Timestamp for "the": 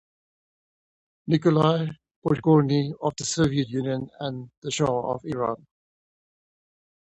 3.19-3.23, 4.63-4.71